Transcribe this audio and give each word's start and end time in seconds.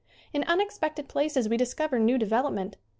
In 0.33 0.43
unexpected 0.45 1.07
places 1.07 1.47
we 1.47 1.57
discover 1.57 1.99
new 1.99 2.17
devel 2.17 2.45
opment. 2.45 2.73